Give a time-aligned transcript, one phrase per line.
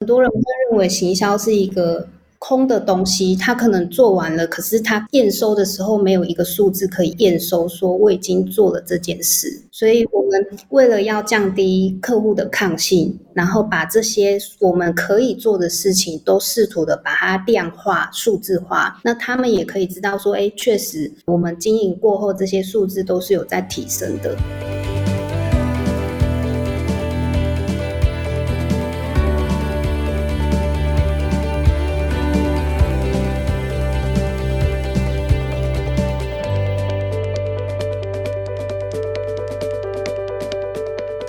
[0.00, 0.40] 很多人会
[0.70, 2.08] 认为行销是一个
[2.38, 9.62] 空的东西，他可能做完了，可是他验收的时候没有一个数字可以验收，说我已经做了这件事。
[9.70, 24.34] 所以我们为了要降低客户的抗性，然后把这些我们可以做的事情都试图的把它量化、数字化，那他们也可以知道说，哎，确实我们经营过后，这些数字都是有在提升的。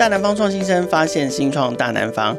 [0.02, 2.36] 大南方创新生发现新创大南方，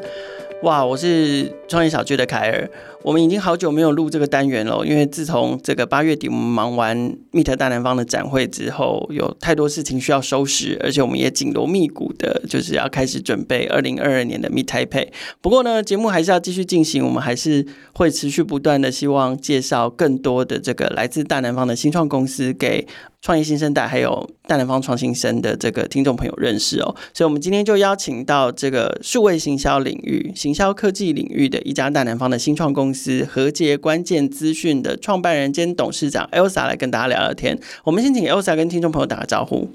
[0.64, 0.84] 哇！
[0.84, 2.68] 我是创业小聚的凯尔。
[3.02, 6.96] 我们已经好久没有录这个单元了，因为自从这个八月底我们忙完
[7.32, 15.08] Meet 大南方的展会之后，有太多事情需要收拾，而且我们也紧锣密鼓的，就是要开始准备二零二二年的 Meet Taipei。
[15.42, 22.86] 不过呢，节目还是要继续进行，我们还是会持续不断的希望介绍更多的这个来自大南方的新创公司给
[23.20, 37.58] 创业新生代，还有大南方创新生的这个听众朋友认识哦，所以，我们今天就邀请到这个数位行销领域、行销科技领域的一家大南方的新创公司——和杰关键资讯的创办人兼董事长 Elsa 来跟大家聊聊天。
[37.84, 39.70] 我们先请 Elsa 跟听众朋友打个招呼。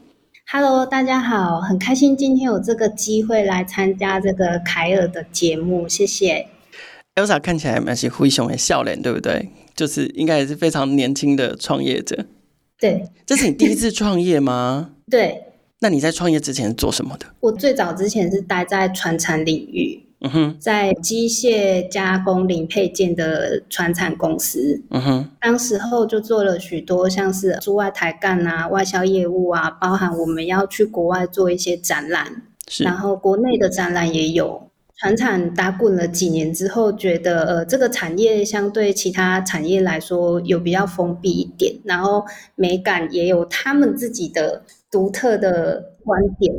[0.51, 6.47] Hello，大家好，很开心今天有这个机会来参加这个凯尔的节目，谢谢。
[7.15, 9.49] Elsa 看起来蛮是灰熊的笑脸，对不对？
[9.75, 12.25] 就是应该也是非常年轻的创业者。
[12.79, 14.91] 对，这是你第一次创业吗？
[15.09, 15.43] 对。
[15.81, 17.25] 那你在创业之前是做什么的？
[17.39, 34.69] 我最早之前是待在传产领域，嗯哼，在机械加工零配件的船产公司，嗯哼，当时候就做了许多像是驻外台干啊、外销业务啊，包含我们要去国外做一些展览，是，然后国内的展览也有。
[35.01, 42.25] 船产打滚了几年之后，觉得呃这个产业相对其他产业来说有比较封闭一点，然后
[42.55, 46.53] 美感也有他们自己的独特的观点，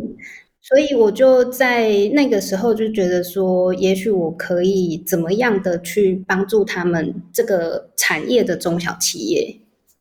[0.63, 9.61] 所以我就在那个时候就觉得说，也许我可以怎么样的去帮助他们这个产业的中小企业。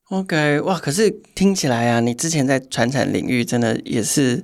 [0.09, 4.44] OK，哇，可是听起来啊，你之前在传产领域真的也是。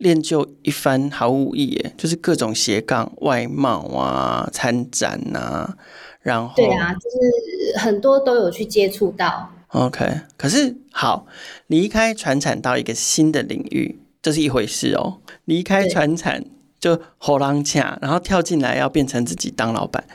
[0.00, 5.76] 练就一番好武艺耶，就是各种斜杠、外贸啊、参展啊，
[6.22, 9.52] 然后对啊，就是很多都有去接触到。
[9.66, 11.26] OK，可是好，
[11.66, 15.20] 离开传产到一个新的领域，这是一回事哦。
[15.44, 16.44] 离开船产
[16.78, 20.06] 就好浪卡，然后跳进来要变成自己当老板，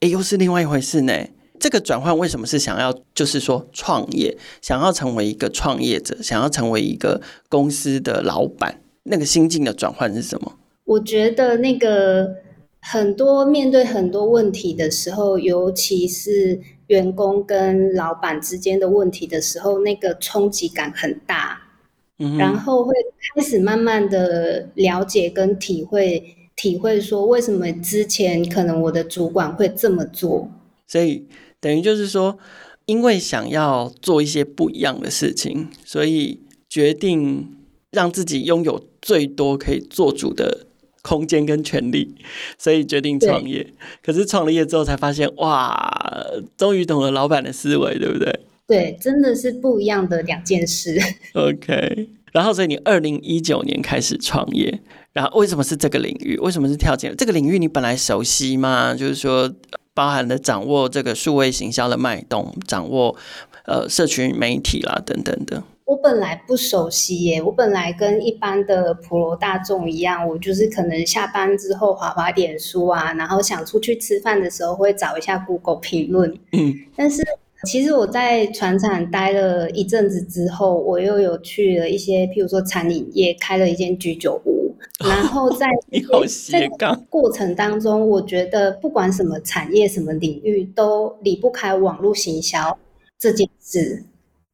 [0.00, 1.12] 哎，又是另外一回事呢。
[1.58, 8.82] 这个转换为什么是想要，就是说创业，想要成为一个创业者，想要成为一个公司的老板？
[9.04, 10.58] 那个心境的转换是什么？
[10.84, 12.28] 我觉得那个
[12.80, 21.62] 很多面对很多问题的时候，尤其是员工跟老板之间的问题的时候，那个冲击感很大。
[22.18, 22.92] 嗯，然后会
[23.34, 30.50] 开始慢慢的了解跟体会，体会说为什么之前可能我的主管会这么做。
[30.86, 31.26] 所以
[31.60, 32.38] 等于就是说，
[32.86, 37.52] 因为想要做一些不一样的事情，所以决定。
[37.92, 40.66] 让自己拥有最多可以做主的
[41.00, 42.14] 空间跟权利，
[42.58, 43.72] 所以决定创业。
[44.02, 46.26] 可是创了业之后才发现，哇，
[46.58, 48.40] 终于懂了老板的思维，对不对？
[48.66, 50.98] 对，真的是不一样的两件事。
[51.34, 54.80] OK，然后所以你二零一九年开始创业，
[55.12, 56.36] 然后为什么是这个领域？
[56.38, 57.58] 为什么是跳进这个领域？
[57.58, 58.94] 你本来熟悉吗？
[58.94, 59.52] 就是说，
[59.94, 63.16] 包含了掌握这个数位行销的脉动，掌握
[63.66, 65.62] 呃社群媒体啦等等的。
[65.84, 76.36] 我本来不熟悉耶，我本来跟一般的普罗大众一样，我就是可能下班之后滑滑脸书啊，然后想出去吃饭的时候会找一下 Google 评论。
[76.50, 77.22] 嗯，但是
[77.64, 84.74] 其实我在船厂待了一阵子之后，我又有去了一些，譬如说餐饮业开了一间居酒屋，
[85.04, 85.66] 然后在
[86.48, 92.78] 这个过程当中，我觉得不管什么产业、什么领域，都离不开网络行销
[93.18, 94.04] 这件事。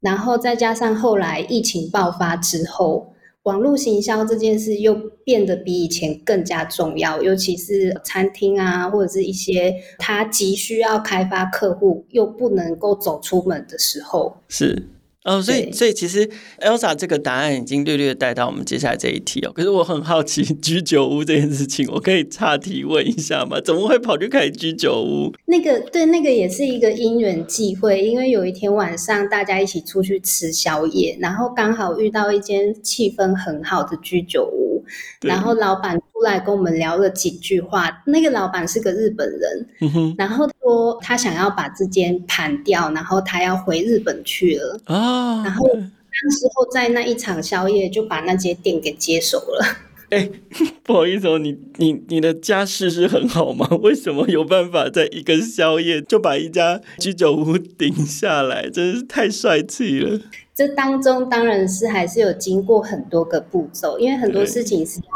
[0.01, 3.12] 然后再加上后来疫情爆发之后，
[3.45, 4.95] 网络行销这件事又
[5.25, 14.91] 变得比以前更加重要，尤其是餐厅啊，或者是一些他急需要开发客户又不能够走出门的时候，是。
[15.25, 16.29] 哦，所以所以其实
[16.61, 19.53] Elsa 这个答案已经略略带到我们接下来这一题哦。
[19.55, 23.61] 可是我很好奇居酒屋这件事情，我可以岔题问一下吗？
[23.61, 25.33] 怎么会跑去开居酒屋？
[25.47, 34.62] 那个对，那个也是一个因缘际会，因为有一天晚上大家一起出去吃宵夜，然后刚好遇到一间气氛很好的居酒屋。
[34.83, 38.03] 务，然后老板出来跟我们聊了几句话。
[38.07, 44.81] 那个老板是个日本人，嗯、然后说他想要把这间盘掉，然后他要回日本去了。
[44.85, 49.65] 啊、然后当时候在那一场宵夜就把那间店给接手了。
[50.13, 50.33] 哎、欸，
[50.85, 53.67] 不好意思哦，你你你的家世是很好吗？
[53.81, 58.69] 为什么有办法在一个宵夜就把一家居酒屋顶下来？
[58.69, 60.21] 真是太帅气了！
[60.55, 65.07] 这当中当然是还是有经过很多个步骤，因为很多事情是要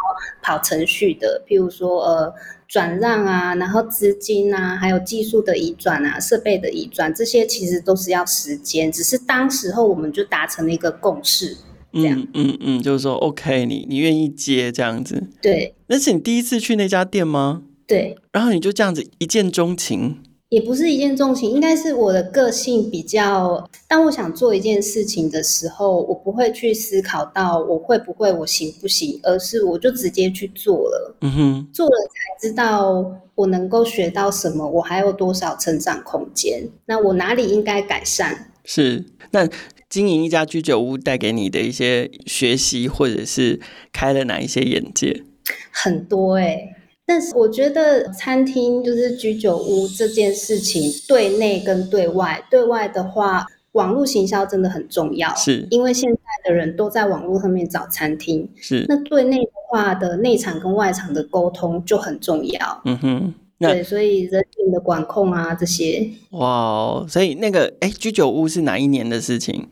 [0.43, 2.32] 跑程序的，譬如说呃
[2.66, 8.90] 转让啊，然后资金啊，还有技术的移转啊，设备的移转，这些其实都是要时间。
[8.90, 11.54] 只是当时候我们就达成了一个共识。
[11.92, 15.22] 嗯嗯嗯，就是说，OK，你你愿意接这样子？
[15.40, 15.74] 对。
[15.86, 17.62] 那是你第一次去那家店吗？
[17.86, 18.16] 对。
[18.32, 20.22] 然后你就这样子一见钟情？
[20.48, 31.16] 也不是一见钟情，应该是我的个性比较，当我想做一件事情的时候，我不会去思考到我会不会，我行不行，而是我就直接去做了。
[31.22, 31.68] 嗯哼。
[31.72, 33.04] 做了才知道
[33.34, 38.52] 我能够学到什么，我还有多少成长空间，那我哪里应该改善？
[38.64, 39.04] 是。
[39.30, 39.48] 那。
[39.88, 43.60] 经营一家居酒屋带给你的一些学习，或者是
[43.92, 45.22] 开了哪一些眼界？
[45.70, 46.74] 很多哎、欸，
[47.06, 56.18] 但是我觉得餐厅就是居酒屋这件事情，对内跟对外，对外的话，网络行销真的很重要，是因为现在
[56.48, 63.34] 的人都在网络上面找餐厅，是那对内的话的内场跟外场的沟通就很重要，嗯哼。
[63.58, 66.06] 对，所以人员的管控啊，这些。
[66.32, 69.66] 哇，所以那个哎，居酒屋是哪一年的事情？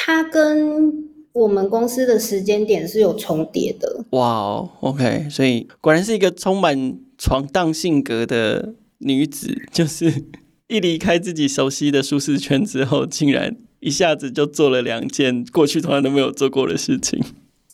[0.00, 0.92] 它跟
[1.32, 4.04] 我们公司的时间点是有重叠的。
[4.10, 10.24] 哇哦，OK，所以果然是一个充满闯荡性格的女子，就是
[10.68, 17.22] 一离开自己熟悉的舒适圈之后，竟然一下子就做了两件过去从来都没有做过的事情。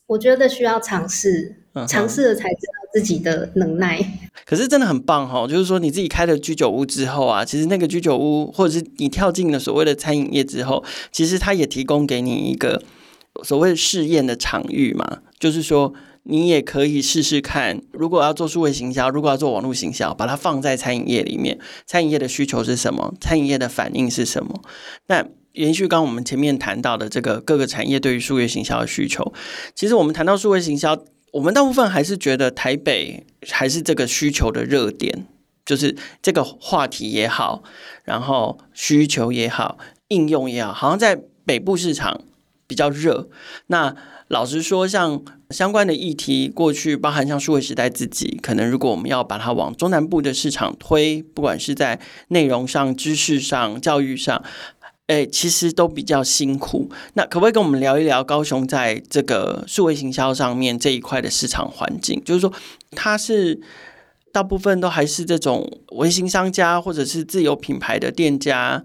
[0.07, 1.57] 我觉得需要尝试，
[1.89, 2.84] 尝试了才知道。
[2.95, 4.01] 自己的能耐，
[4.47, 5.49] 可是真的很棒哈！
[5.49, 12.81] 就是说你自己开了居酒屋之后啊，其实那个居酒屋，或者是你跳进了所谓的餐饮业之后，其实它也提供给你一个
[13.43, 15.19] 所谓试验的场域嘛。
[15.41, 15.93] 就是说，
[16.23, 23.13] 你也可以试试看，如果要做数位行销，如果要做网络行销，把它放在餐饮业里面，餐饮业的需求是什么？
[23.21, 24.63] 餐饮业的反应是什么？
[25.09, 29.33] 那延续刚刚我们前面谈到的这个各个产业对于数位行销的需求，
[29.75, 30.97] 其实我们谈到数位行销。
[31.35, 35.27] 我们大部分还是觉得台北还是这个需求的热点，
[35.67, 37.65] 就是这个话题也好，
[38.05, 39.77] 然后需求也好，
[40.09, 42.21] 应用也好，好像在北部市场
[42.69, 43.29] 比较热。
[43.67, 43.97] 那
[44.29, 51.99] 老实说，像相关的议题，过去包含像数位时代自己，可能如果我们要把它往中南部的市场推，不管是在
[52.29, 54.45] 内容上、知识上、教育上。
[55.07, 56.91] 哎，其实都比较辛苦。
[57.13, 62.23] 那可不可以跟我们聊一聊高雄在这个数位行销上面这一块的市场环境？
[62.25, 62.53] 就是说，
[62.93, 63.61] 它是
[64.33, 68.83] 大部分都还是这种微型商家或者是自有品牌的店家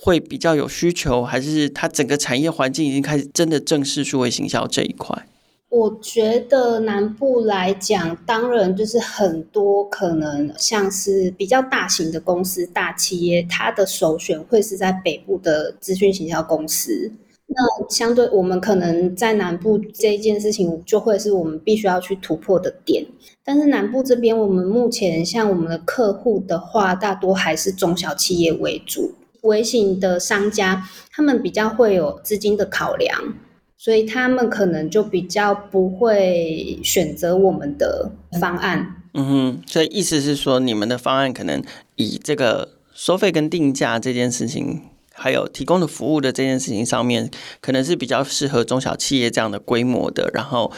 [0.00, 5.26] 会比较有需求，还是它整个产业环境已经开始真的正视数位行销这一块？
[5.70, 17.12] 我觉得南部来讲，当然就是很多可能像是比较大型的公司、大企业，它的首选会是在北部的资讯行销公司。
[17.46, 23.06] 那相对我们可能在南部这一件事情，就会是我们必须要去突破的点。
[23.44, 33.34] 但是南部这边，我们目前像我们的客户的话，大多还是中小企业为主，微型的商家，他们比较会有资金的考量。
[33.82, 38.96] 所以他们可能就比较不会选择我们的方案。
[39.14, 41.62] 嗯哼，所以意思是说，你们的方案可能
[41.96, 44.82] 以这个收费跟定价这件事情，
[45.14, 47.30] 还有提供的服务的这件事情上面，
[47.62, 50.30] 可能是比较适合中小企业这样的规模的。
[50.34, 50.70] 然后，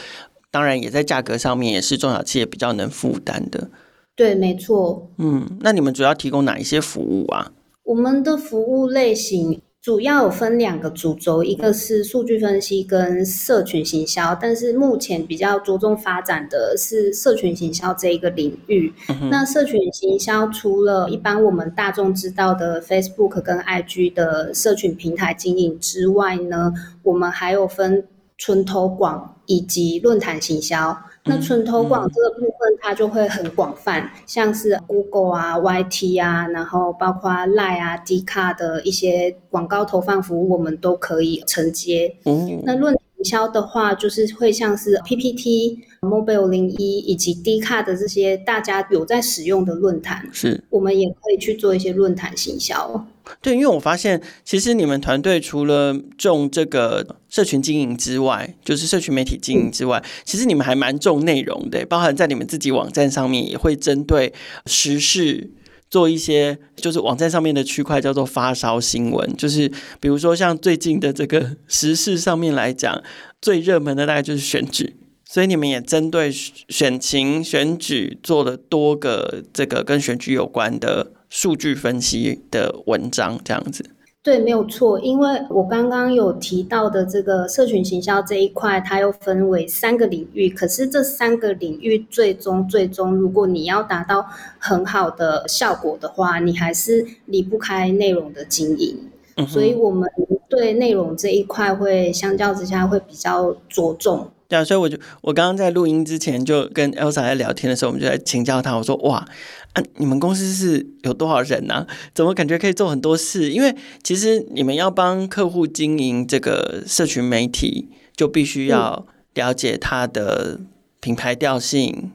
[0.53, 3.69] 当然也在价格上面也是中小企业比较能负担的。
[4.15, 5.11] 对，没错。
[5.19, 7.51] 嗯，那你们主要提供哪一些服务啊？
[7.83, 9.61] 我们的服务类型。
[9.83, 18.93] 主要有分两个主轴，一个是数据分析跟社群行销，但是目前比较着重发展的是社群行销这一个领域。
[19.09, 26.73] 嗯、那社群行销除了一般我们大众知道的 Facebook 跟 IG 的社群平台经营之外呢，
[27.03, 28.07] 我们还有分
[28.39, 30.97] 纯投广以及论坛行销。
[31.25, 42.17] 那纯投广这个部分，它就会很广泛，像是 Google 啊、YT 啊，然后包括 Line 啊、Dcard 的一些广告投放服务，我们都可以承接。
[42.25, 53.07] 嗯，那论销的话，就是会像是 PPT、Mobile 零一以及 D 卡的这些大家有在使用的论坛，是我们也可以去做一些论坛行销。
[53.41, 64.33] 对，因为我发现其实你们团队除了重这个社群经营之外，就是社群媒体经营之外，嗯、其实你们还蛮重内容的，包含在你们自己网站上面也会针对
[64.67, 65.51] 时事。
[65.93, 69.71] 做一些就是网站上面的区块叫做发烧新闻，就是
[70.01, 73.03] 比如说像最近的这个 时事上面来讲，
[73.43, 74.97] 最热门的大概就是选举，
[75.29, 83.85] 所以你们也针对选情选举做了多个这个跟选举有关的数据分析的文章，这样子。
[84.25, 90.49] 对，没有错，因为我刚刚有提到的这个社群行销这一块，它又分为三个领域。
[90.49, 94.25] 可是这三个领域最终最终，如果你要达到
[94.61, 98.97] 很好的效果的话，你还是离不开内容的经营。
[99.35, 100.09] 嗯、所以我们
[100.49, 104.31] 对内容这一块会相较之下会比较着重。
[104.53, 109.27] 对啊，所以我就我刚刚在录音之前就跟 Elsa 在聊天的时候，我们就在请教他，我说哇。
[109.73, 111.77] 啊，你们公司是有多少人呢？
[111.77, 111.87] 啊？
[112.15, 113.51] 怎么感觉可以做很多事？
[113.51, 120.61] 因为其实你们要帮客户经营这个社群媒体，就必须要了解他的
[121.01, 122.13] 品牌调性，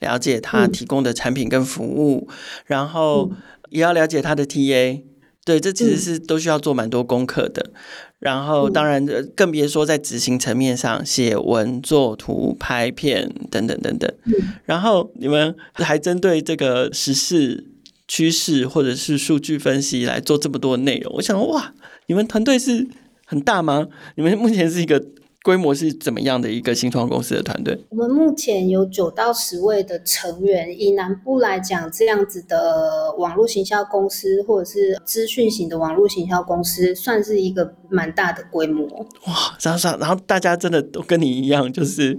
[0.00, 2.28] 了解他提供的产品跟服务，
[2.66, 3.32] 然后
[3.70, 5.04] 也要了解他的 TA。
[5.46, 7.70] 对，这其实是都需要做蛮多功课的。
[8.18, 9.06] 然后，当然，
[9.36, 14.12] 更别说在执行层面上，写文、作图、拍片等等等等。
[14.64, 17.64] 然后，你们还针对这个时事
[18.06, 21.14] 趋势或者是数据分析来做这么多内容。
[21.14, 21.72] 我想，哇，
[22.06, 22.88] 你们团队是
[23.24, 23.86] 很大吗？
[24.16, 25.04] 你们目前是一个。
[25.44, 27.86] 规模是怎么样的一个新创公司的团队？
[27.90, 30.68] 我们目前有九到十位的成员。
[30.78, 38.84] 以南部来讲，这样子的网络行销公司或者是资讯型的网络行销公司，算是一个蛮大的规模。
[39.26, 42.18] 哇，然后然后大家真的都跟你一样，就是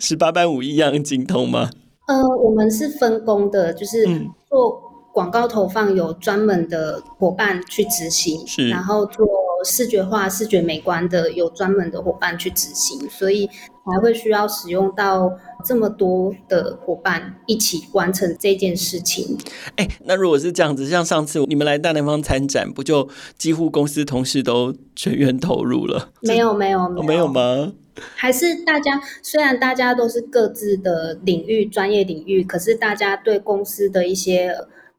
[0.00, 1.70] 十八般武艺一样精通吗？
[2.08, 4.04] 呃，我们是分工的，就是
[4.48, 4.80] 做
[5.12, 9.24] 广告投放有专门的伙伴去执行，是然后做。
[9.64, 15.32] 视觉化、视觉美观的有专门的伙伴去执行，所以才会需要使用到
[15.64, 19.36] 这么多的伙伴一起完成这件事情。
[19.76, 26.10] 哎，那如果是这样子，像上次你们来大南方参展，不就几乎公司同事都全员投入了？
[26.20, 27.72] 没有，没有，没有，没有吗？
[28.16, 34.54] 还是大家虽然大家都是各自的领域、专业领域，可是大家对公司的一些。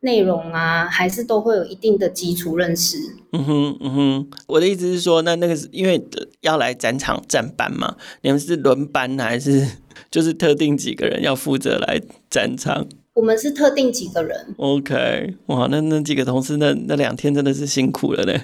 [0.05, 2.97] 内容啊，还是都会有一定的基础认识。
[3.33, 6.01] 嗯哼，嗯哼，我的意思是说，那那个是因为
[6.41, 7.97] 要来展场站班嘛？
[8.21, 9.67] 你们是轮班还是
[10.11, 12.87] 就是特定几个人要负责来展场？
[13.15, 14.53] 我们是特定几个人。
[14.57, 18.39] OK，哇，那那几个同事那那两天真的是辛苦了呢。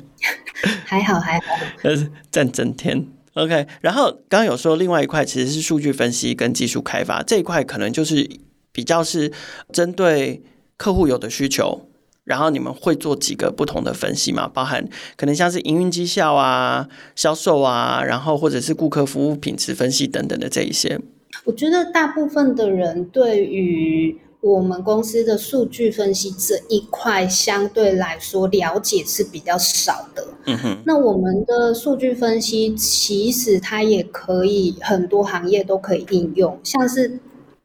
[0.85, 1.45] 还 好还好，
[1.83, 3.07] 但 是站整天。
[3.35, 8.29] OK，然后刚刚有说另外一块其实是数据分析跟技术开发这一块，可能就是
[8.71, 9.31] 比较是
[9.71, 10.41] 针对。
[10.81, 11.81] 客户有的需求，
[12.23, 14.49] 然后你们会做几个不同的分析吗？
[14.51, 20.99] 包含可能像是营运绩效啊、销售啊，然后或者是顾客服务品质分析等等的这一些。
[21.43, 30.27] 我觉得大部分的人对于我们公司的数据分析这一块相对来说了解是比较少的。
[30.47, 30.77] 嗯哼。
[30.83, 37.19] 那我们的数据分析其实它也可以很多行业都可以应用，像是。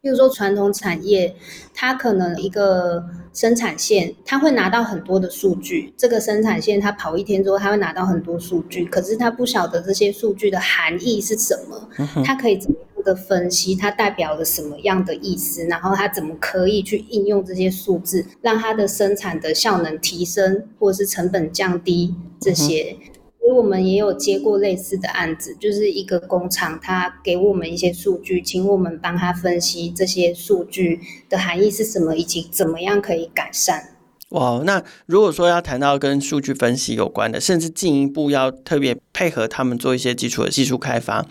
[0.07, 1.35] 比如说传统产业，
[1.75, 5.93] 它可能一个生产线，它会拿到很多的数据。
[5.97, 11.89] 这个生产线它跑一天之后，它会拿到很多数据，可是它不晓得这些数据的含义是什么，
[12.25, 22.97] 它可以怎么样的分析，它代表了什么样的意思，然后它怎么可以去应用这些数字，让它的生产的效能提升，或者是成本降低这些。
[23.47, 30.99] 所以我们也有接过类似的案子，就是一个工厂，他给我们一些数据，请我们帮他分析这些数据
[31.29, 33.91] 的含义是什么，以及怎么样可以改善。
[34.31, 41.25] 哇，那如果说要谈到跟数据分析有关的，甚至进一步要特别配合他们做一些基础的技术开发，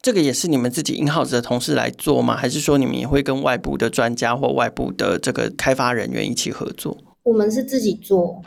[0.00, 2.36] 这个也是你们自己 in-house 的同事来做吗？
[2.36, 6.96] 还是说你们也会跟外部的专家或外部的这个开发人员一起合作？
[7.24, 8.40] 我们是自己做。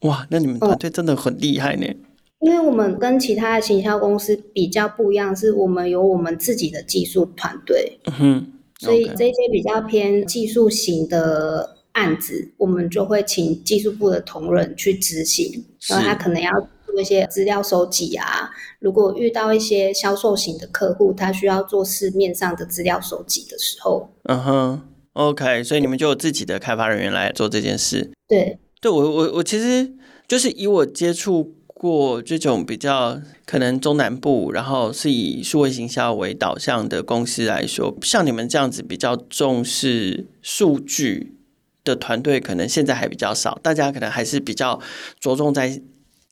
[0.00, 1.86] 哇，那你们团队真的很厉害呢！
[1.86, 1.96] 嗯，
[2.40, 7.98] 因为我们跟其他的行销公司比较不一样，是我们有我们自己的技术团队。
[8.04, 8.46] 嗯哼，
[8.78, 15.64] 所以这些比较偏技术型的案子，我们就会请技术部的同仁去执行。
[15.88, 16.50] 然后他可能要
[16.86, 24.80] 做一些资料收集啊，如果遇到一些销售型的客户，他需要做市面上的资料收集的时候，嗯哼
[25.14, 28.12] ，OK，所以你们就有自己的开发人员来做这件事。
[28.28, 28.60] 对。
[28.80, 29.92] 对我我我其实
[30.26, 41.36] 就是以我接触过这种比较可能中南部，然后是以数位行销为导向的公司来说，像你们这样子比较重视数据
[41.84, 44.80] 的团队，可能现在还比较少，大家可能还是比较
[45.20, 45.82] 着重在。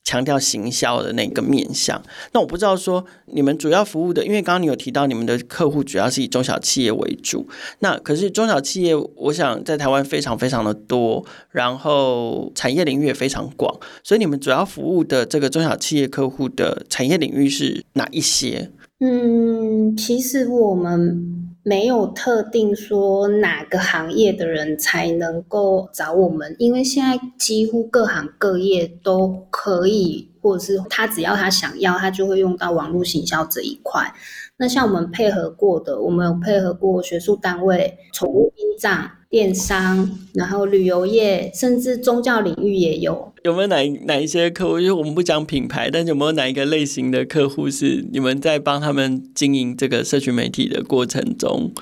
[0.07, 2.01] 强调行销的那个面向，
[2.33, 7.45] 那我不知道说你们主要服务的，因为刚刚你有提到你们的客户主要是以中小企业为主，
[7.81, 18.71] 那可是中小企业，我想在台湾非常非常的多，然后产业领域也非常广，所以你们主要服务的这个中小企业客户的产业领域是哪一些？
[19.01, 21.46] 嗯，其实我们。
[21.69, 34.15] 没有特定说哪个行业的人才能够找我们，因为现在几乎各行各业都可以，或者是他只要他想要，他就会用到网络行销这一块。
[34.59, 43.33] 那像我们配合过的，我们有配合过学术单位、宠物殡葬、电商，然后旅游业，甚至宗教领域也有。
[43.45, 44.81] 有没有哪哪一些客户？
[44.81, 51.73] 因为我们不讲品牌，但有没有哪一个类型的客户是你们在帮他们经营这个社群媒体的过程中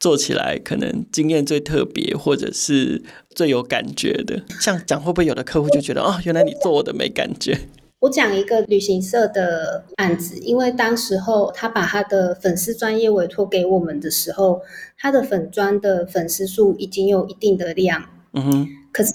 [0.00, 3.02] 做起来可能经验最特别，或者是
[3.34, 4.42] 最有感觉的？
[4.60, 7.56] 像讲会不会有的客户就觉得哦，原来你做我的没感觉。
[8.02, 14.60] 我讲一个旅行社的案子，因为当时候他把他的粉丝专业委托给我们的时候，
[14.98, 18.02] 他的粉专的粉丝数已经有一定的量。
[18.32, 18.68] 嗯哼。
[18.90, 19.12] 可是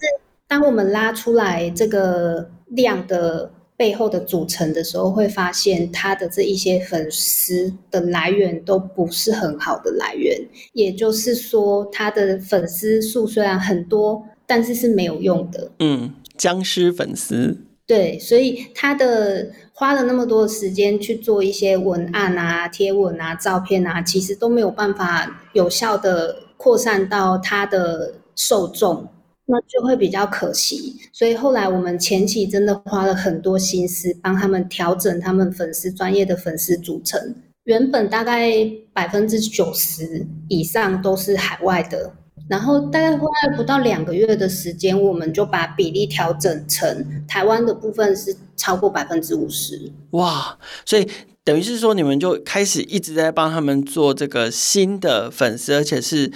[0.47, 10.39] 当我们拉出来这个量的背后的组成的时候，会发现他的这一些粉丝的来源都不是很好的来源。
[10.71, 15.71] 也就是说，他的粉丝数虽然很多，但是是没有用的。
[15.79, 17.57] 嗯，僵尸粉丝。
[17.87, 29.07] 对，所以他的花了那么多的时间去做一些文案啊、贴文啊、照片啊，其实都没有办法有效的扩散到他的受众，
[29.45, 30.97] 那就会比较可惜。
[31.13, 38.51] 所以后来我们前期真的花了很多心思，帮他们调整他们粉丝专业的粉丝组成，原本大概
[38.91, 42.11] 百分之九十以上都是海外的。
[42.47, 49.91] 然后大概花了不到两个月的时间，我们就把比例调整成台湾的部分是超过百分之五十。
[50.11, 50.57] 哇！
[50.85, 51.07] 所以
[51.43, 56.31] 等于是说，你们就开始一直在帮他们做这个新的粉丝，而且是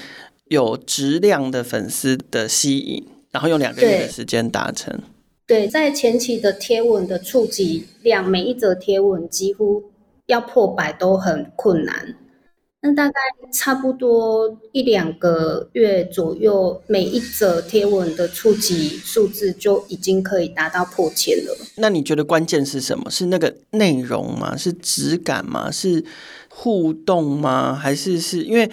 [0.49, 5.01] 有质量的粉丝的吸引，然后用两个月的时间达成。
[5.47, 9.83] 对，对，在前期的贴文的触及量，每一则贴文几乎
[10.27, 12.15] 要破百都很困难。
[12.83, 13.13] 那大概
[13.53, 21.55] 差不多一两个月左右，每一则贴文的触及数字就已经可以达到破千了。
[21.75, 23.09] 那你觉得关键是什么？
[23.11, 24.57] 是那个内容吗？
[24.57, 25.69] 是质感吗？
[25.69, 26.03] 是
[26.49, 27.75] 互动吗？
[27.75, 28.67] 还是是因为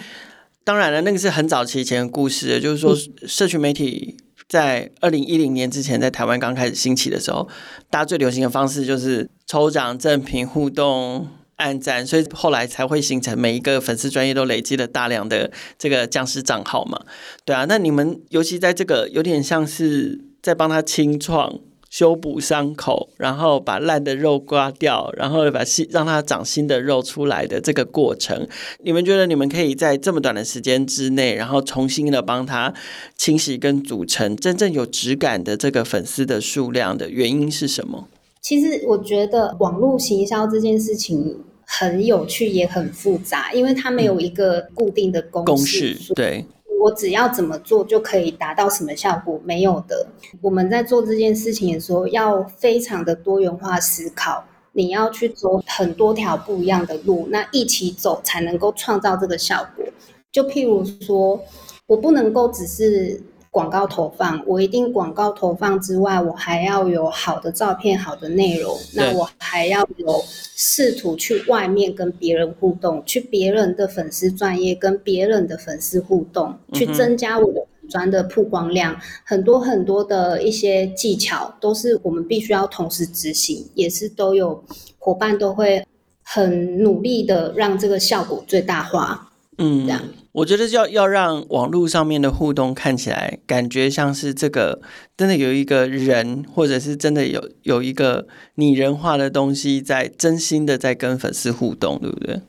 [0.63, 2.95] 当然了，那个是很早期以前的故事，就是说
[3.27, 4.17] 社群媒体
[4.47, 7.47] 在二零一零年之前在台湾刚开始兴起的时候，
[7.91, 11.27] 大家最流行的方式就是抽奖、赠品、互动。
[11.59, 17.01] 按赞，所以后来才会形成每一个粉丝专业都累积了大量的这个僵尸账号嘛？
[17.45, 28.47] 对啊，那你们尤其在这个有点像是在帮他清创、修补伤口，然后把烂的肉刮掉，然后把新让他长新的肉出来的这个过程，
[28.83, 32.73] 你们觉得你们可以在这么短的时间之内，然后重新的帮他
[33.17, 38.07] 清洗跟组成真正有质感的这个粉丝的数量的原因是什么？
[38.41, 41.43] 其实我觉得网络行销这件事情。
[41.71, 45.45] 很有趣，也很复杂，因为它没有一个固定的公式。
[45.45, 46.43] 公式，对。
[46.81, 49.39] 我只要怎么做就可以达到什么效果？
[49.45, 50.07] 没有的。
[50.41, 54.43] 我们在做这件事情的时候，要非常的多元化思考。
[54.71, 59.85] 你要去走很多条不一样的路，那一起走才能够创造这个效果。
[60.31, 61.39] 就譬如说，
[61.85, 63.21] 我不能够只是。
[63.51, 68.77] 广告投放，我一定广告投放之外，我还要有好的照片、好的内容。
[68.93, 78.95] 那我还要有试图去外面跟别人互动，去别人的粉丝专业跟别人的粉丝互动，去增加我的粉专的曝光量。
[79.25, 84.63] 很多很多的一些技巧，都是我们必须要同时执行，也是都有
[84.99, 85.83] 伙伴都会
[86.23, 89.31] 很努力的让这个效果最大化。
[89.57, 90.01] 嗯，这样。
[90.31, 94.79] 我觉得要要让网络上面的互动看起来感觉像是这个
[95.17, 102.41] 真的有一个人，或者是真的有有一个拟人化的东西在真心的在跟粉丝互动，对不对？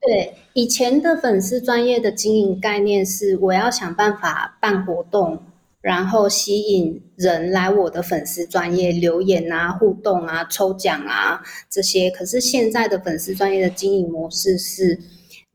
[0.00, 5.42] 对，以前的粉丝专业的经营概念是我要想办法办活动，
[5.82, 12.10] 然后吸引人来我的粉丝专业留言啊、互动啊、抽奖啊这些。
[12.10, 14.98] 可是现在的粉丝专业的经营模式是。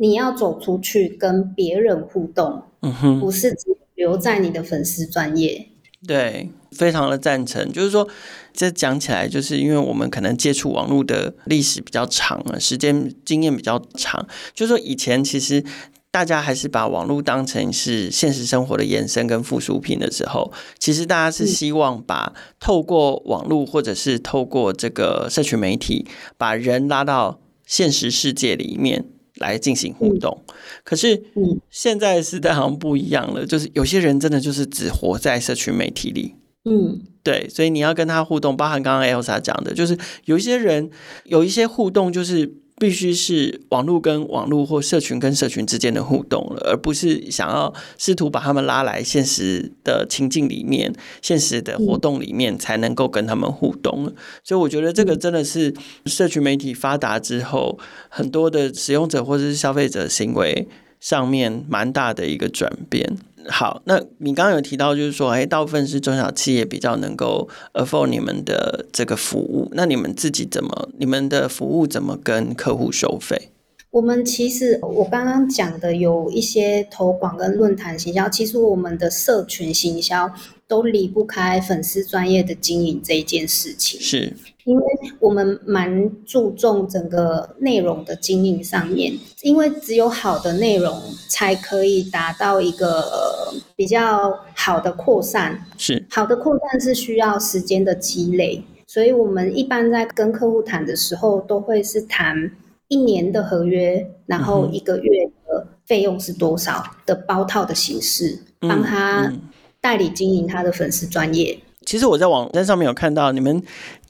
[0.02, 5.68] 你要走出去跟别人互动，嗯哼，不是只留在你的粉丝专业。
[6.08, 7.72] 对，非常的赞成。
[7.72, 8.10] 就是说，
[8.52, 14.28] 这讲起来，就是因为我们可能接触网络的历史比较长了，时间经验比较长。
[14.56, 15.64] 就是说，以前其实
[16.10, 26.08] 大家还是把网络当成是现实生活的延伸跟附属品的时候，其实大家是希望把透过网络或者是透过这个社群媒体，
[26.40, 29.06] 把人拉到现实世界里面。
[29.42, 30.54] 来进行互动，嗯、
[30.86, 31.22] 可是，
[31.70, 40.90] 现在时代好像不一样了，就是有些人真的就是只活在社群媒体里，嗯，对，所以你要跟他互动，包含刚刚 Elsa 讲的，就是有一些人
[41.26, 42.61] 有一些互动就是。
[42.82, 50.92] 必须是网络跟网络或社群跟社群之间的互动了，而不是想要试图把他们拉来现实的情境里面、
[51.22, 54.12] 现实的活动里面才能够跟他们互动。
[54.44, 55.72] 所以我觉得这个真的是
[56.08, 57.78] 社群媒体发达之后，
[58.10, 60.68] 很多的使用者或者是消费者行为
[61.00, 63.16] 上面蛮大的一个转变。
[63.50, 73.52] 好，那你刚刚有提到，就是说，哎，大部分是中小企业比较能够 afford 你们的这个服务，那你们自己怎么，你们的服务怎么跟客户收费？
[73.92, 80.32] 我们其实我刚刚讲的有一些投广跟论坛行销，其实我们的社群行销
[80.66, 84.34] 都离不开粉丝专业的经营这一件事情，是。
[84.64, 84.84] 因为
[85.20, 95.66] 我们蛮注重整个内容的经营上面，因为只有好的内容才可以达到一个比较好的扩散。
[95.78, 102.52] 是，好的扩散是需要时间的积累，所以我们一般在跟客户谈的时候，都会是谈
[102.92, 109.32] 一年的合约，然后一个月的费用是多少的包套的形式，帮他
[109.80, 111.58] 代理经营他的粉丝专业。
[111.86, 113.64] 其实我在网站上面有看到你们。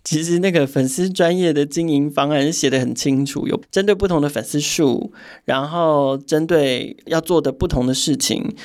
[0.03, 5.13] 其实那个粉丝专业的经营方案写得很清楚，有针对不同的粉丝数，
[5.45, 8.55] 然后针对要做的不同的事情，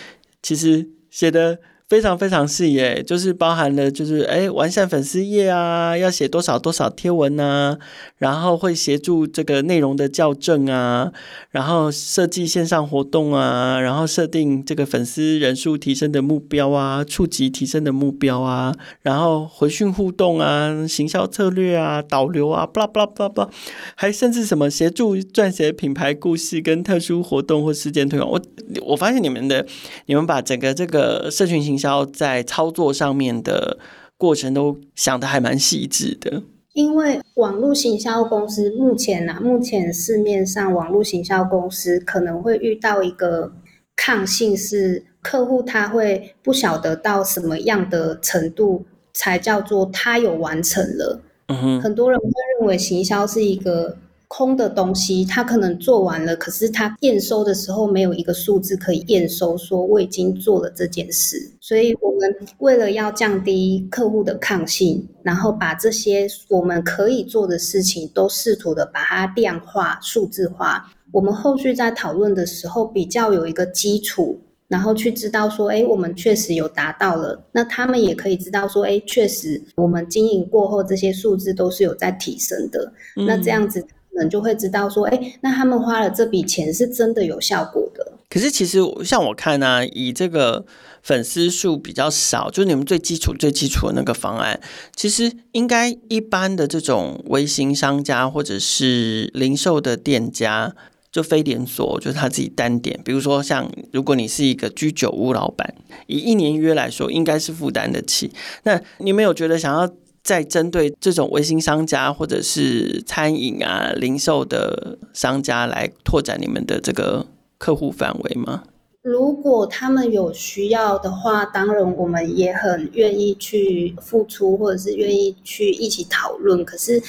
[0.42, 1.58] 其实写的。
[1.88, 7.78] 非常非常细耶，就是包含了就是哎完善粉丝页啊，要写多少多少贴文啊，
[8.18, 11.12] 然后会协助这个内容的校正啊，
[11.52, 23.50] 然后设计线上活动啊，然后设定这个粉丝人数提升的目标啊，触及提升的目标啊，然后回讯互动啊，行销策略啊，导流啊，巴拉巴拉巴拉巴拉，
[23.94, 28.28] 还甚至什么协助撰写品牌故事跟特殊活动或事件推广。
[28.28, 28.42] 我
[28.84, 29.64] 我发现你们的
[30.06, 31.75] 你们把整个这个社群型。
[31.76, 33.76] 营销在操作上面的
[34.16, 43.52] 过程都想得还蛮细致的，因为网络行销公司目前啊，目前市面上网络行销公司可能会遇到一个
[43.94, 51.20] 抗性，是客户他会不晓得到什么样的程度才叫做他有完成了。
[51.48, 52.26] 嗯哼，很多人会
[52.58, 53.98] 认为行销是一个。
[54.28, 61.36] 空的东西，他可能做完了，可是他验收的时候没有一个数字可以验收，说我已经做了这件事。
[61.60, 70.92] 所以，我们为了要降低客户的抗性，然后把这些我们可以做的事情都试图的把它量化、数字化。
[71.12, 74.40] 我们后续在讨论的时候，比较有一个基础。
[74.68, 82.92] 然后去知道说，哎，我们确实有达到了，那他们也可以知道说，哎，确实我们经营过后这些数字都是有在提升的。
[83.14, 88.12] 嗯、那这样子可能就会知道说，哎，那他们花了这笔钱是真的有效果的。
[88.30, 90.64] 可是其实像我看呢、以这个
[91.02, 94.58] 粉丝数比较少，就是你们最基础、最基础的那个方案，
[94.94, 100.74] 其实应该一般的这种微型商家或者是零售的店家。
[101.12, 103.00] 就非连锁，就是他自己单点。
[103.02, 105.74] 比如说，像如果你是一个居酒屋老板，
[106.08, 108.30] 以一年约来说，应该是负担得起。
[108.64, 109.90] 那你没有觉得想要
[110.26, 117.24] 再针对这种微型商家或者是餐饮啊、零售的商家来拓展你们的这个
[117.56, 118.64] 客户范围吗？
[119.02, 126.64] 如果他们有需要的话，当然我们也很愿意去付出，或者是愿意去一起讨论。
[126.64, 127.00] 可是。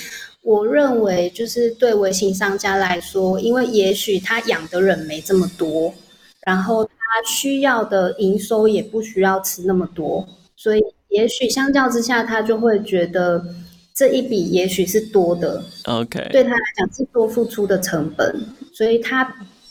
[0.44, 5.94] 我认为，就是对微型商家来说，因为也许他养的人没这么多，
[6.46, 6.92] 然后他
[7.26, 10.26] 需要的营收也不需要吃那么多，
[10.56, 10.82] 所以
[11.18, 13.44] 也许相较之下，他就会觉得
[13.92, 15.64] 这一笔也许是多的。
[15.86, 18.40] OK，对他来讲是多付出的成本，
[18.72, 19.26] 所以他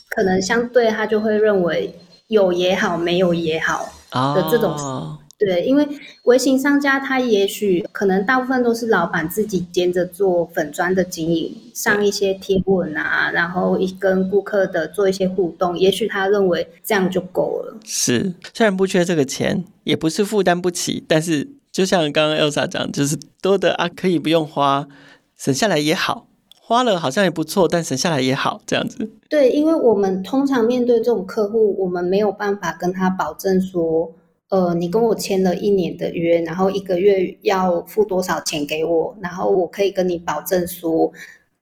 [0.09, 1.95] 可能相对他就会认为
[2.27, 3.89] 有也好，没有也好
[4.35, 4.73] 的这种。
[4.73, 5.13] Oh.
[5.39, 5.87] 对，因为
[6.23, 17.77] 微型商家他也许可能大部分都是老板自己兼着做粉砖的经营，上一些贴文啊，然后一跟顾客的做一些互动，也许他认为这样就够了。
[17.85, 24.89] 是，虽然不缺这个钱，也不是负担不起，但是就像刚刚 Elsa 讲，就是多的啊，可以不用花，
[25.37, 26.27] 省下来也好，
[26.59, 29.11] 花了好像也不错，但省下来也好，这样子。
[29.29, 34.11] 对，因为我们通常面对这种客户，我们没有办法跟他保证说。
[34.49, 41.13] 呃，你跟我签了一年的约，然后一个月要付多少钱给我，然后我可以跟你保证说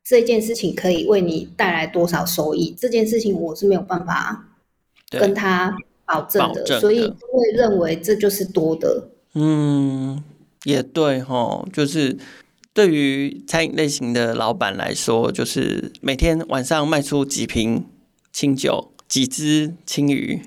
[0.04, 4.50] 这件事情可以为你带来多少收益，这件事情我是没有办法
[5.08, 9.08] 跟他保证的，的所以会认为这就是多的。
[9.32, 10.22] 嗯，
[10.64, 12.18] 也对哦，就是
[12.74, 17.86] 对于餐饮类型的老板来说，就是每天晚上卖出几瓶
[18.30, 20.42] 清酒，几只青鱼。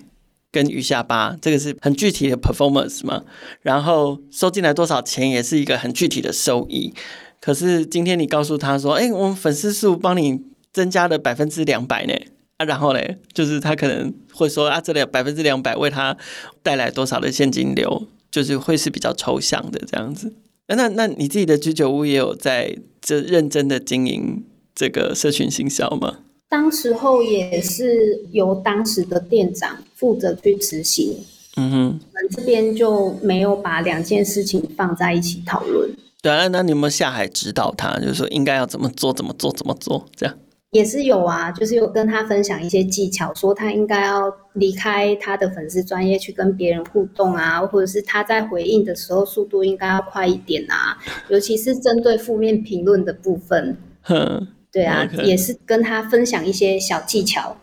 [0.51, 3.23] 跟鱼下巴，这个是很具体的 performance 嘛，
[3.61, 6.93] 然后收进来多少钱也是一个很具体的收益。
[7.39, 10.41] 可是今天你告诉他说，哎，我们粉丝数帮你
[10.73, 12.13] 增加了百分之两百呢，
[12.57, 16.17] 啊，然后嘞，就是他可能会说啊，这里百分之两百为他
[16.63, 20.33] 带来多少的现金流，就是会是比较抽象的这样子。
[20.67, 24.43] 那那你自己的居酒屋也有在这认真的经营
[24.75, 26.19] 这个社群行销吗？
[26.49, 31.17] 当时候也是由当时的店长负责去执行，
[31.57, 35.89] 嗯哼，我们这边就没有把两件事情放在一起讨论。
[36.21, 40.05] 对啊，那你有没有下海指导他，就是说应该要怎么做，怎么做，怎么做？
[40.15, 40.33] 这样
[40.71, 53.75] 也是有啊，就是有跟他分享一些技巧，说他应该要离开他的粉丝专业去跟别人互动啊，或者是他在回应的时候速度应该要快一点啊，尤其是针对负面评论的部分。
[54.03, 54.47] 哼。
[54.77, 55.23] 对啊，Okay.
[55.23, 57.57] 也是跟他分享一些小技巧。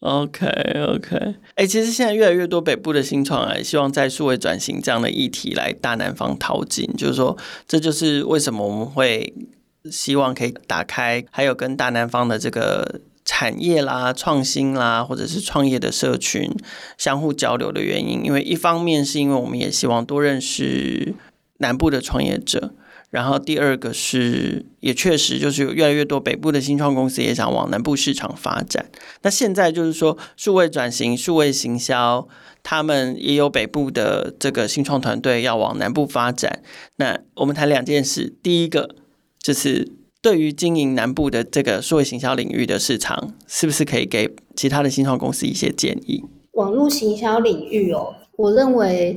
[0.00, 9.32] OK，OK，哎，其实现在越来越多北部的新创啊，希望在数位转型这样的议题来大南方淘金，就是说，这就是为什么我们会
[9.88, 16.50] 希望可以打开，还有跟大南方的这个产业啦、创新啦，或者是创业的社群
[16.96, 18.24] 相互交流的原因。
[18.24, 21.14] 因为一方面是因为我们也希望多认识
[21.58, 22.72] 南部的创业者。
[23.10, 28.84] 然后第二个是，也确实就是有越来越多北部的新创公司也想往南部市场发展。
[29.22, 32.28] 那现在就是说，数位转型、数位行销，
[32.62, 36.62] 他们也有北部的这个新创团队要往南部发展。
[36.96, 38.94] 那我们谈两件事，第一个
[39.40, 39.90] 就是
[40.20, 46.22] 对于经营南部的这个数位行销领域的市场，是不是可以给其他的新创公司一些建议？
[46.52, 49.16] 网络行销领域哦，我认为。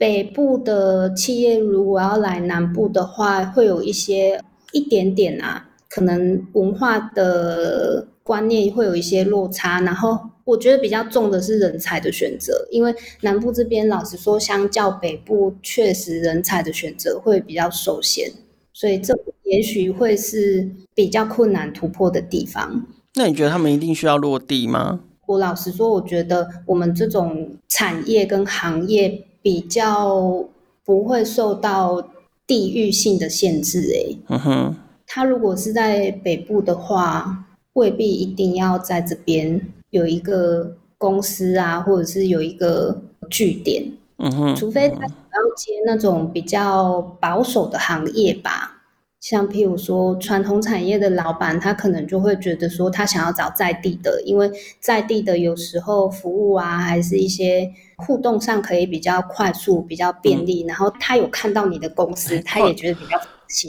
[0.00, 9.78] 北部的企业如果要来南部的话，会有一些一点点啊，可能文化的观念会有一些落差。
[9.82, 18.32] 然后我觉得比较重的是人才的选择，因为南部这边老实说，相较北部，确实人才的选择会比较受限，
[18.72, 22.86] 所以这也许会是比较困难突破的地方。
[23.16, 25.00] 那你觉得他们一定需要落地吗？
[25.26, 29.26] 我老实说，我觉得我们这种产业跟行业。
[29.42, 30.44] 比较
[30.84, 32.08] 不会受到
[32.46, 34.76] 地域性的限制，欸，哎，嗯哼，
[35.06, 48.76] 他如果是在北部的话，未必一定要在这边有一个公司啊，或者是有一个据点，嗯哼，除非他想要接那种比较保守的行业吧。
[49.20, 54.50] 像譬如说传统产业的老板，他可能就会觉得说，他想要找在地的，因为
[54.80, 60.64] 在地的有时候服务啊，还是一些互动上可以比较快速、比较便利。
[60.64, 63.20] 嗯、然后他有看到你的公司， 他也觉得比较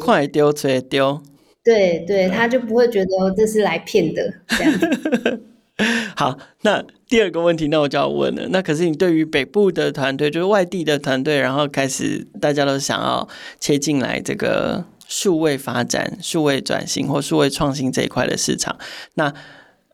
[0.02, 1.22] 快丢直接丢。
[1.64, 5.40] 对对，他就不会觉得这是来骗的这样。
[6.16, 8.48] 好，那第二个问题，那我就要问了。
[8.50, 13.28] 那可是你对于北部的团队，就是外地的团队，然后开始大家都想要
[13.60, 14.86] 切进来这个。
[15.14, 18.78] 数位发展、数位转型或数位创新这一块的市场，
[19.16, 19.34] 那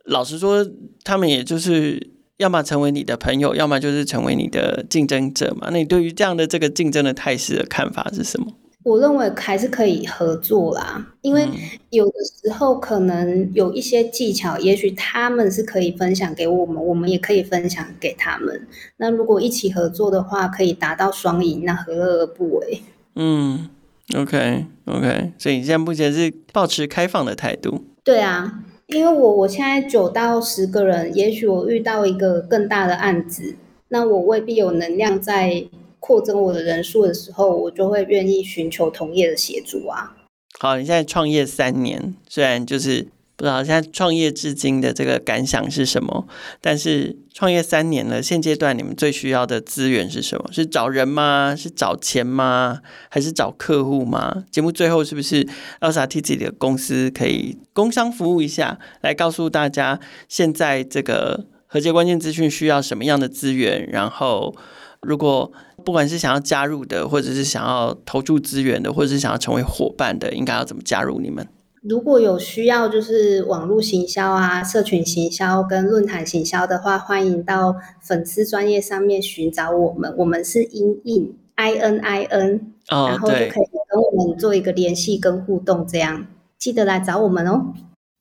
[0.03, 0.63] 老实说，
[1.03, 5.69] 他们也就是要么成为你的朋友，要么就是成为你的竞争者嘛。
[5.71, 8.47] 那你对于这样的这个竞争的态势的看法是什么？
[8.83, 11.45] 我认为还是可以合作啦，因为
[11.89, 18.65] 有的时候可能有一些技巧，也许他们是可以分享给我们，我们也可以分享给他们。
[18.97, 22.81] 那如果一起合作的话，可以达到双赢，那何乐而不为？
[23.15, 23.69] 嗯。
[24.15, 25.31] OK，OK，okay, okay.
[25.37, 27.83] 所以你现在目前是保持开放的态度。
[28.05, 33.55] 对啊，因为我我现在九到十个人，也许我遇到一个更大的案子，
[33.89, 35.65] 那我未必有能量在
[35.99, 40.15] 扩增我的人数的时候，我就会愿意寻求同业的协助啊。
[40.59, 43.07] 好，你现在创业三年，虽然就是。
[43.37, 46.27] 不知道现在创业至今的这个感想是什么？
[46.59, 50.49] 但是创业三年了，现阶段你们最需要的资源是什么？
[50.51, 51.55] 是找人吗？
[51.55, 52.79] 是找钱吗？
[53.09, 54.43] 还是找客户吗？
[54.49, 55.47] 节目最后是不是
[55.81, 63.87] Elsa 替自己的公司可以工商服务一下，来告诉大家现在这个和解关键资讯需要什么样的资源？
[63.91, 64.55] 然后
[65.01, 65.51] 如果
[65.85, 71.47] 不管是想要加入的，或者是想要投注资源的，或者是想要成为伙伴的，应该要怎么加入你们？
[71.87, 80.13] 如果有需要，就是网络行销啊、社群行销跟论坛行销的话，欢迎到粉丝专业上面寻找我们。
[80.17, 87.73] 我们是 ININ I N I N，哦，然后就可以跟我们做一个联系跟互动，这样记得来找我们哦。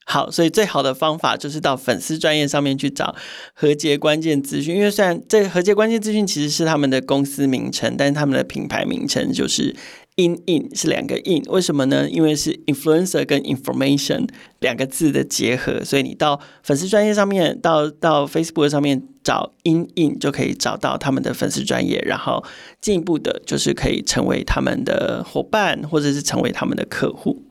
[0.09, 3.17] 好，所以最好的方法就是到粉丝专业上面去找
[3.53, 9.75] 和杰关键资讯，因为虽然这和杰关键资讯其实是他们的公司名称，但是他们的品牌名称就是
[10.15, 12.09] ININ 是两个 in，为什么呢？
[12.09, 14.29] 因为是 influencer 跟 information
[14.61, 22.45] 两个字的结合，所以你到粉丝专业上面，到到 Facebook 上面找 ININ 就可以找到他们的粉丝专业，然后
[22.81, 27.43] 进一步的就是可以成为他们的伙伴，或者是成为他们的客户。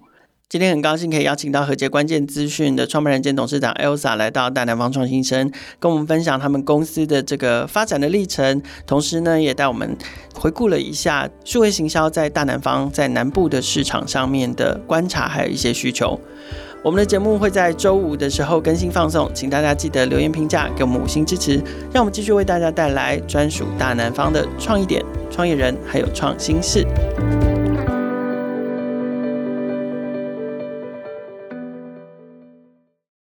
[0.48, 9.98] 今天很高兴可以邀请到和杰关键资讯的创办人兼董事长 Elsa 来到大南方创新生，跟我们分享他们公司的这个发展的历程，同时呢，也带我们
[10.36, 16.20] 回顾了一下数位行销在大南方在南部的市场上面的观察，还有一些需求。
[16.84, 21.56] 我们的节目会在周五的时候更新放送，请大家记得留言评价，给我们五星支持，
[21.92, 26.86] 让我们继续为大家带来专属大南方的创意点、创业人还有创新事。